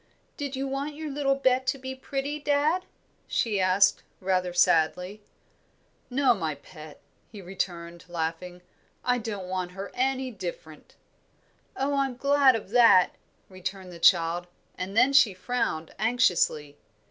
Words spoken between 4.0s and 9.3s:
rather sadly. "No, my pet," he returned, laughing. "I